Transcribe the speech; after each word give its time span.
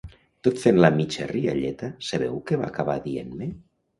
Tot 0.45 0.61
fent 0.61 0.79
la 0.85 0.89
mitja 0.95 1.27
rialleta, 1.33 1.91
sabeu 2.09 2.41
què 2.47 2.59
va 2.63 2.71
acabar 2.73 2.99
dient-me? 3.07 3.53